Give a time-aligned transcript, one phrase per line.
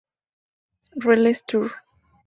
[0.95, 1.69] Relentless Tour.